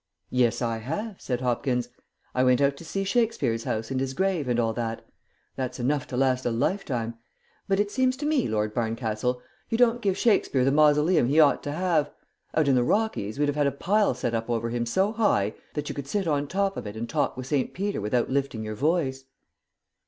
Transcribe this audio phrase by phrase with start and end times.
[0.31, 1.89] "Yes, I have," said Hopkins.
[2.33, 5.05] "I went out to see Shakespeare's house and his grave and all that.
[5.55, 7.19] That's enough to last a lifetime;
[7.67, 11.61] but it seems to me, Lord Barncastle, you don't give Shakespeare the mausoleum he ought
[11.61, 12.09] to have.
[12.55, 15.53] Out in the Rockies we'd have had a pile set up over him so high
[15.75, 17.71] that you could sit on top of it and talk with St.
[17.71, 19.25] Peter without lifting your voice."